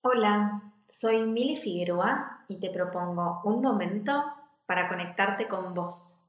[0.00, 4.12] Hola, soy Mili Figueroa y te propongo un momento
[4.64, 6.24] para conectarte con vos.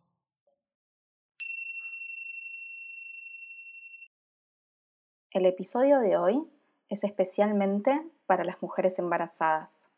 [5.29, 6.49] El episodio de hoy
[6.89, 9.91] es especialmente para las mujeres embarazadas.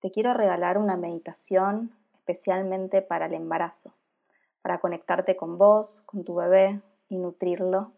[0.00, 3.92] Te quiero regalar una meditación especialmente para el embarazo,
[4.62, 6.80] para conectarte con vos, con tu bebé
[7.10, 7.92] y nutrirlo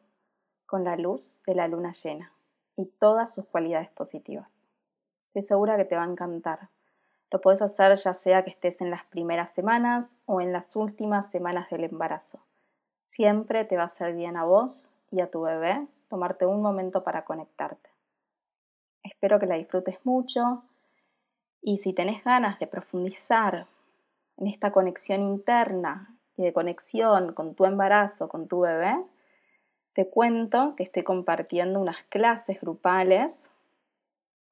[0.66, 2.32] con la luz de la luna llena
[2.75, 4.66] y todas sus cualidades positivas.
[5.37, 6.71] Estoy segura que te va a encantar.
[7.31, 11.31] Lo puedes hacer ya sea que estés en las primeras semanas o en las últimas
[11.31, 12.40] semanas del embarazo.
[13.03, 17.04] Siempre te va a hacer bien a vos y a tu bebé tomarte un momento
[17.04, 17.90] para conectarte.
[19.03, 20.62] Espero que la disfrutes mucho
[21.61, 23.67] y si tenés ganas de profundizar
[24.39, 29.04] en esta conexión interna y de conexión con tu embarazo, con tu bebé,
[29.93, 33.50] te cuento que estoy compartiendo unas clases grupales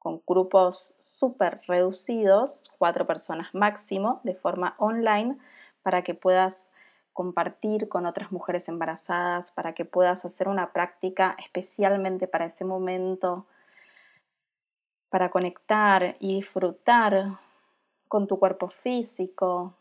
[0.04, 5.38] con grupos súper reducidos, cuatro personas máximo, de forma online,
[5.82, 6.70] para que puedas
[7.14, 13.46] compartir con otras mujeres embarazadas, para que puedas hacer una práctica especialmente para ese momento,
[15.08, 17.38] para conectar y disfrutar
[18.06, 19.72] con tu cuerpo físico,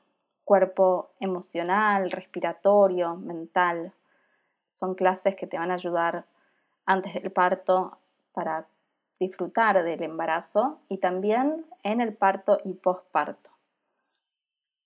[0.46, 3.92] cuerpo emocional, respiratorio, mental.
[4.74, 6.24] Son clases que te van a ayudar
[6.86, 7.98] antes del parto
[8.32, 8.68] para
[9.28, 13.50] disfrutar del embarazo y también en el parto y posparto.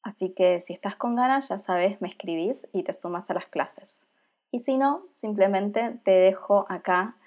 [0.03, 3.45] Así que si estás con ganas, ya sabes, me escribís y te sumas a las
[3.45, 4.07] clases.
[4.51, 7.17] Y si no, simplemente te dejo acá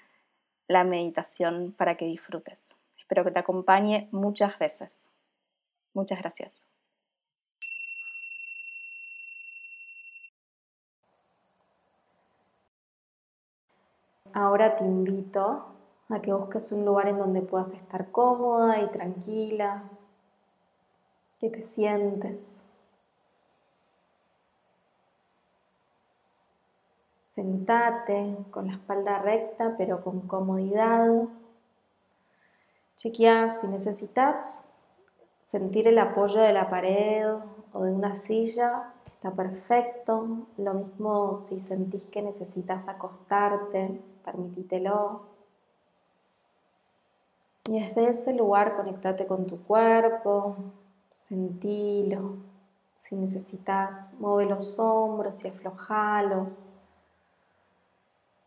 [0.67, 2.77] la meditación para que disfrutes.
[2.97, 5.03] Espero que te acompañe muchas veces.
[5.93, 6.65] Muchas gracias.
[14.33, 15.65] Ahora te invito
[16.13, 19.83] a que busques un lugar en donde puedas estar cómoda y tranquila,
[21.39, 22.63] que te sientes.
[27.23, 31.09] Sentate con la espalda recta pero con comodidad.
[32.97, 34.67] Chequea si necesitas
[35.39, 37.25] sentir el apoyo de la pared
[37.73, 40.47] o de una silla, está perfecto.
[40.57, 45.30] Lo mismo si sentís que necesitas acostarte, permitítelo.
[47.65, 50.57] Y desde ese lugar conectate con tu cuerpo,
[51.27, 52.37] sentilo.
[52.97, 56.71] Si necesitas, mueve los hombros y aflojalos.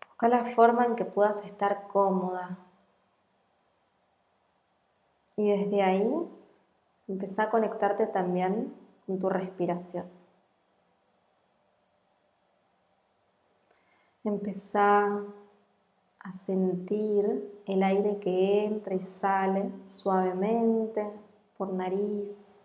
[0.09, 2.59] Busca la forma en que puedas estar cómoda.
[5.37, 6.29] Y desde ahí,
[7.09, 8.75] empezá a conectarte también
[9.07, 10.07] con tu respiración.
[14.23, 15.21] Empezá
[16.25, 21.13] a sentir el aire que entra y sale suavemente
[21.57, 22.59] por nariz.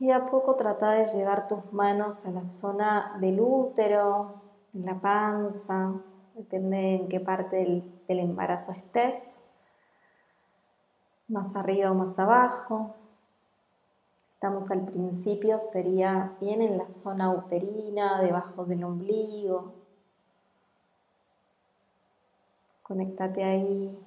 [0.00, 4.40] Y a poco trata de llevar tus manos a la zona del útero,
[4.72, 5.92] en la panza,
[6.34, 9.38] depende en qué parte del, del embarazo estés,
[11.26, 12.94] más arriba o más abajo.
[14.30, 19.77] Estamos al principio, sería bien en la zona uterina, debajo del ombligo,
[22.88, 24.02] Conéctate ahí.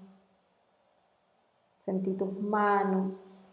[1.75, 3.45] Sentí tus manos.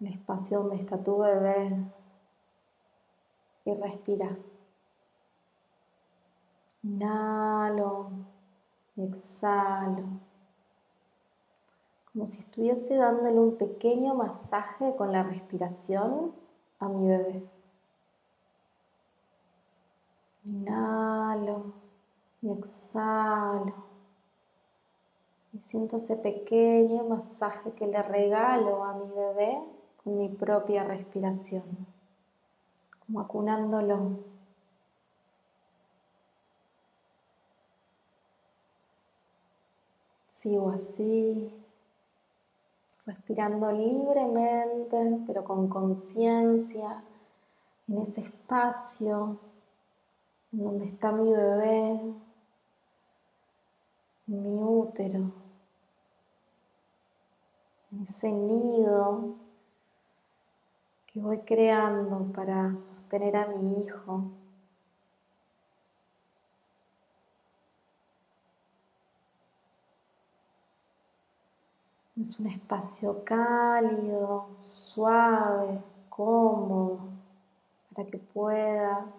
[0.00, 1.72] El espacio donde está tu bebé.
[3.64, 4.36] Y respira.
[6.82, 8.10] Inhalo
[8.96, 10.02] y exhalo.
[12.12, 16.34] Como si estuviese dándole un pequeño masaje con la respiración
[16.80, 17.48] a mi bebé.
[20.46, 21.89] Inhalo
[22.42, 23.74] y exhalo.
[25.52, 29.60] Y siento ese pequeño masaje que le regalo a mi bebé
[30.02, 31.64] con mi propia respiración,
[33.04, 34.18] como acunándolo.
[40.26, 41.52] Sigo así,
[43.04, 47.02] respirando libremente, pero con conciencia
[47.88, 49.38] en ese espacio
[50.52, 52.00] donde está mi bebé,
[54.30, 55.32] mi útero,
[58.00, 59.34] ese nido
[61.06, 64.30] que voy creando para sostener a mi hijo.
[72.16, 77.00] Es un espacio cálido, suave, cómodo,
[77.92, 79.12] para que pueda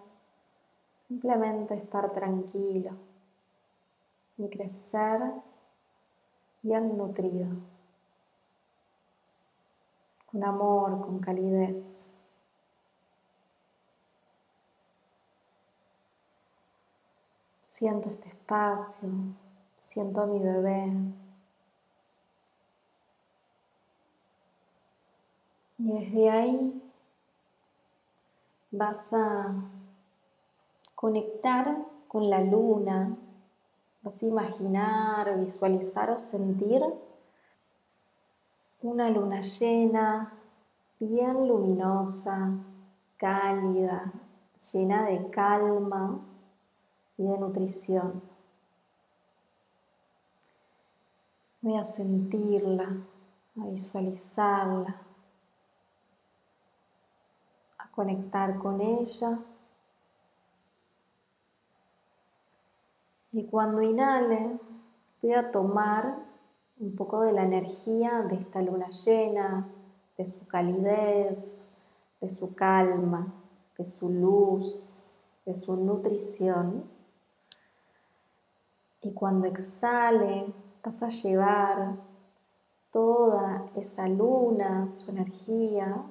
[0.94, 3.11] simplemente estar tranquilo
[4.44, 5.20] y crecer
[6.62, 7.48] bien nutrido,
[10.30, 12.06] con amor, con calidez.
[17.60, 19.08] Siento este espacio,
[19.76, 20.92] siento a mi bebé.
[25.78, 26.82] Y desde ahí
[28.70, 29.52] vas a
[30.94, 33.16] conectar con la luna,
[34.02, 36.82] vas a imaginar, visualizar o sentir
[38.82, 40.32] una luna llena,
[40.98, 42.52] bien luminosa,
[43.16, 44.12] cálida,
[44.72, 46.20] llena de calma
[47.16, 48.20] y de nutrición.
[51.60, 52.88] Voy a sentirla,
[53.60, 54.96] a visualizarla,
[57.78, 59.38] a conectar con ella.
[63.32, 64.58] Y cuando inhale,
[65.22, 66.18] voy a tomar
[66.78, 69.68] un poco de la energía de esta luna llena,
[70.18, 71.66] de su calidez,
[72.20, 73.32] de su calma,
[73.78, 75.02] de su luz,
[75.46, 76.84] de su nutrición.
[79.00, 80.52] Y cuando exhale,
[80.84, 81.96] vas a llevar
[82.90, 86.04] toda esa luna, su energía,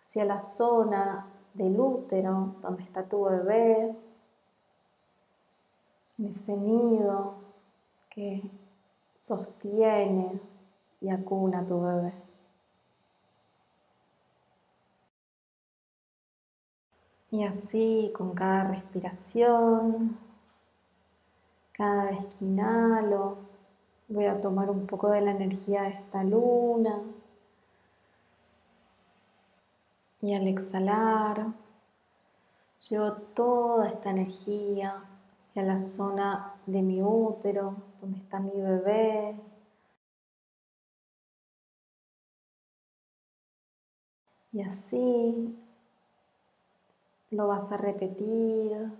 [0.00, 3.94] hacia la zona del útero donde está tu bebé,
[6.20, 7.34] en ese nido
[8.10, 8.42] que
[9.16, 10.38] sostiene
[11.00, 12.12] y acuna a tu bebé.
[17.30, 20.18] Y así con cada respiración
[21.72, 23.38] cada vez que inhalo,
[24.08, 27.00] voy a tomar un poco de la energía de esta luna.
[30.20, 31.54] Y al exhalar,
[32.86, 35.02] llevo toda esta energía
[35.60, 39.36] hacia la zona de mi útero, donde está mi bebé.
[44.52, 45.56] Y así
[47.30, 48.90] lo vas a repetir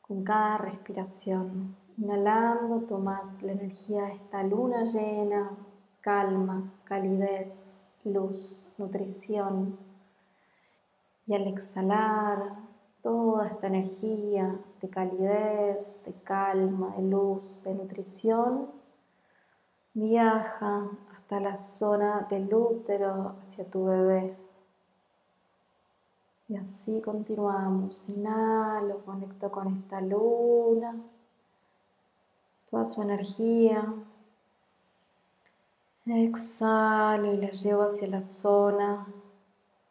[0.00, 1.76] con cada respiración.
[1.98, 5.56] Inhalando tomas la energía de esta luna llena,
[6.00, 9.78] calma, calidez, luz, nutrición.
[11.26, 12.71] Y al exhalar
[13.02, 18.70] toda esta energía de calidez, de calma, de luz, de nutrición,
[19.94, 24.36] viaja hasta la zona del útero hacia tu bebé.
[26.48, 28.08] Y así continuamos.
[28.08, 30.96] Inhalo, conecto con esta luna
[32.72, 33.94] toda su energía.
[36.06, 39.06] Exhalo y la llevo hacia la zona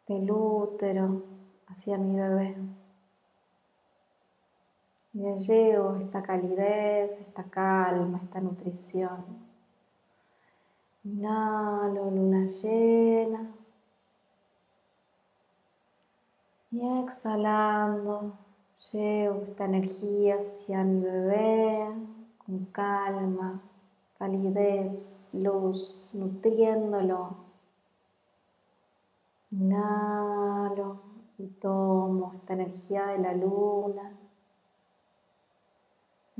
[0.08, 1.22] del útero,
[1.68, 2.56] hacia mi bebé.
[5.14, 9.24] Y le llevo esta calidez, esta calma, esta nutrición.
[11.04, 13.52] Inhalo, luna llena.
[16.70, 18.32] Y exhalando,
[18.92, 21.92] llevo esta energía hacia mi bebé,
[22.38, 23.60] con calma,
[24.18, 27.36] calidez, luz, nutriéndolo.
[29.50, 31.02] Inhalo
[31.36, 34.21] y tomo esta energía de la luna.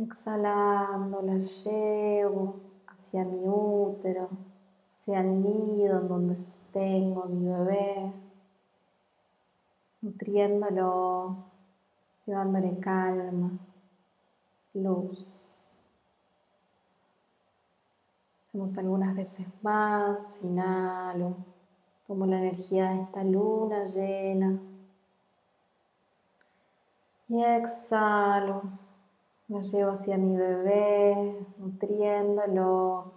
[0.02, 2.56] Exhalando la llevo
[2.88, 4.30] hacia mi útero,
[4.90, 8.12] hacia el nido en donde sostengo a mi bebé,
[10.00, 11.36] nutriéndolo,
[12.26, 13.52] llevándole calma,
[14.74, 15.54] luz.
[18.40, 21.36] Hacemos algunas veces más, inhalo,
[22.04, 24.58] tomo la energía de esta luna llena
[27.28, 28.62] y exhalo,
[29.52, 33.12] lo llevo hacia mi bebé, nutriéndolo,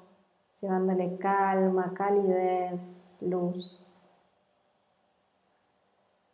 [0.60, 4.02] llevándole calma, calidez, luz.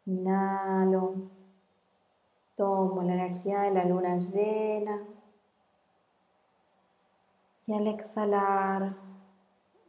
[0.07, 1.13] Inhalo,
[2.55, 5.03] tomo la energía de la luna llena
[7.67, 8.95] y al exhalar,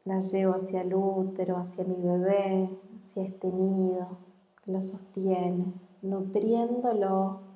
[0.04, 4.19] la llevo hacia el útero, hacia mi bebé, hacia este nido
[4.62, 7.51] que lo sostiene, nutriéndolo,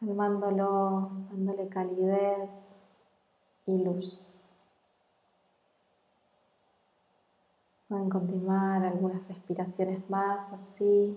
[0.00, 2.80] calmándolo, dándole calidez
[3.66, 4.40] y luz.
[7.88, 11.16] Pueden continuar algunas respiraciones más así.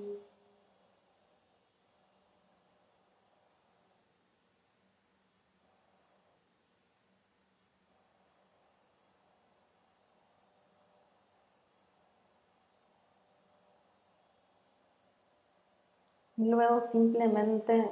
[16.38, 17.92] Luego simplemente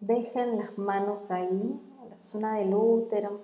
[0.00, 3.40] dejen las manos ahí, la zona del útero,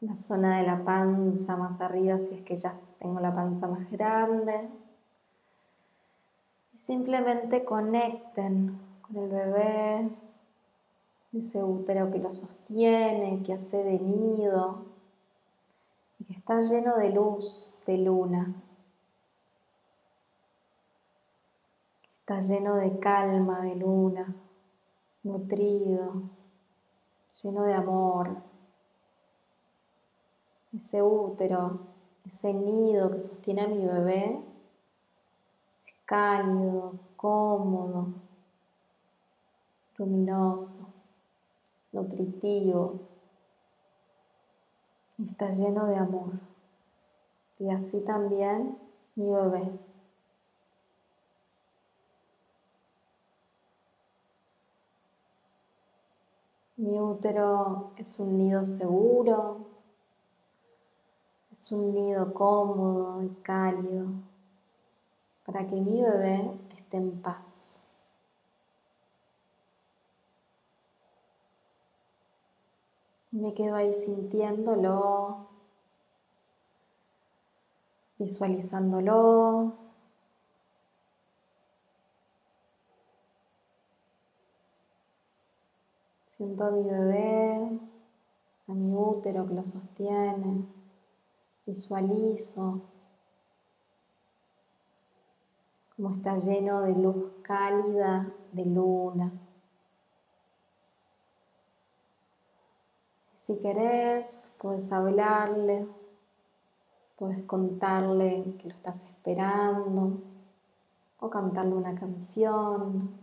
[0.00, 3.90] la zona de la panza más arriba si es que ya tengo la panza más
[3.90, 4.68] grande.
[6.74, 10.10] Y simplemente conecten con el bebé,
[11.32, 14.84] ese útero que lo sostiene, que hace de nido
[16.18, 18.54] y que está lleno de luz, de luna.
[22.14, 24.34] Está lleno de calma, de luna,
[25.22, 26.30] nutrido,
[27.42, 28.36] lleno de amor.
[30.74, 31.80] Ese útero,
[32.24, 34.42] ese nido que sostiene a mi bebé,
[35.86, 38.14] es cálido, cómodo,
[39.98, 40.86] luminoso,
[41.92, 43.00] nutritivo,
[45.22, 46.32] está lleno de amor.
[47.58, 48.78] Y así también
[49.14, 49.91] mi bebé.
[56.82, 59.58] Mi útero es un nido seguro,
[61.52, 64.08] es un nido cómodo y cálido
[65.46, 67.88] para que mi bebé esté en paz.
[73.30, 75.46] Me quedo ahí sintiéndolo,
[78.18, 79.81] visualizándolo.
[86.34, 87.78] Siento a mi bebé,
[88.66, 90.64] a mi útero que lo sostiene.
[91.66, 92.80] Visualizo
[95.94, 99.30] cómo está lleno de luz cálida de luna.
[103.34, 105.86] Si querés, puedes hablarle,
[107.16, 110.22] puedes contarle que lo estás esperando
[111.20, 113.21] o cantarle una canción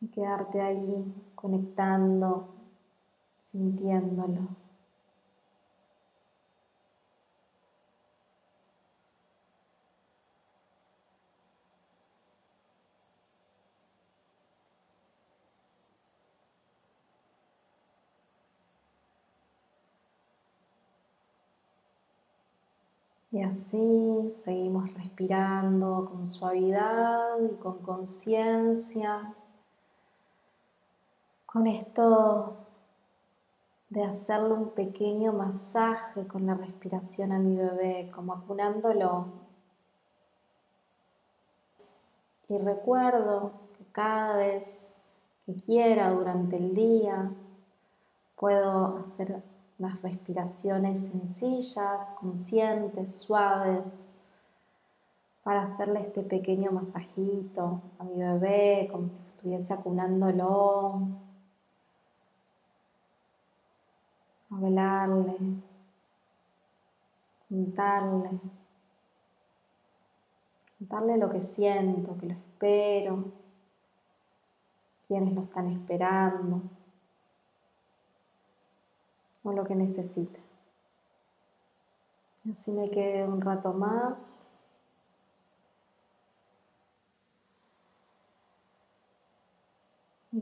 [0.00, 2.46] y quedarte ahí conectando,
[3.40, 4.48] sintiéndolo.
[23.30, 29.34] Y así seguimos respirando con suavidad y con conciencia
[31.56, 32.54] con esto
[33.88, 39.24] de hacerle un pequeño masaje con la respiración a mi bebé, como acunándolo.
[42.46, 44.92] Y recuerdo que cada vez
[45.46, 47.32] que quiera durante el día
[48.38, 49.42] puedo hacer
[49.78, 54.10] unas respiraciones sencillas, conscientes, suaves,
[55.42, 61.25] para hacerle este pequeño masajito a mi bebé, como si estuviese acunándolo
[64.56, 65.36] hablarle,
[67.48, 68.40] contarle,
[70.78, 73.32] contarle lo que siento, que lo espero,
[75.06, 76.62] quienes lo están esperando
[79.42, 80.40] o lo que necesita.
[82.50, 84.46] Así me quedo un rato más.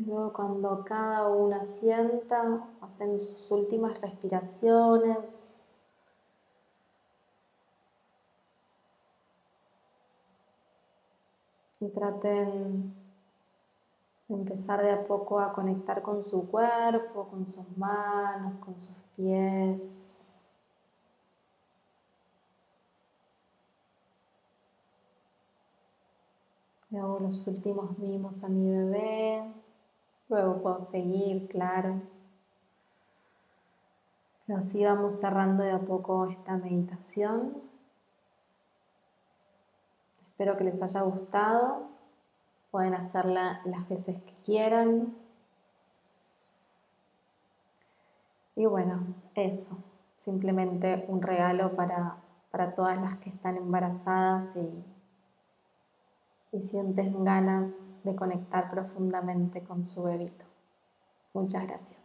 [0.01, 5.57] Luego cuando cada una sienta, hacen sus últimas respiraciones.
[11.81, 12.95] Y traten
[14.29, 18.97] de empezar de a poco a conectar con su cuerpo, con sus manos, con sus
[19.17, 20.25] pies.
[26.91, 29.64] Y hago los últimos mimos a mi bebé.
[30.35, 32.03] Luego puedo seguir, claro.
[34.45, 37.63] Pero así vamos cerrando de a poco esta meditación.
[40.25, 41.87] Espero que les haya gustado.
[42.73, 45.17] Pueden hacerla las veces que quieran.
[48.57, 49.79] Y bueno, eso.
[50.17, 52.17] Simplemente un regalo para,
[52.51, 54.94] para todas las que están embarazadas y,
[56.55, 60.45] y sienten ganas de conectar profundamente con su bebito.
[61.33, 62.04] Muchas gracias.